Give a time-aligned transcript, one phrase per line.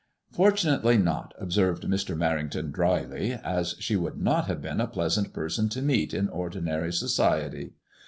[0.33, 2.17] "Fortunately not," observed Mr.
[2.17, 6.91] Merrington, dryly, "as she would not have been a pleasant person to meet in ordinary
[6.91, 7.73] so ciety."